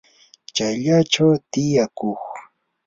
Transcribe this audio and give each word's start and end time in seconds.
chayllachaw 0.55 1.31
tiyakuy. 1.51 2.19